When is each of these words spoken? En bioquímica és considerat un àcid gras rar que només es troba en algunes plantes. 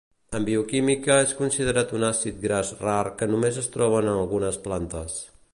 En 0.37 0.45
bioquímica 0.45 1.17
és 1.25 1.33
considerat 1.41 1.93
un 1.99 2.07
àcid 2.09 2.41
gras 2.47 2.73
rar 2.81 2.99
que 3.21 3.31
només 3.35 3.63
es 3.67 3.73
troba 3.77 4.05
en 4.07 4.13
algunes 4.19 4.63
plantes. 4.69 5.25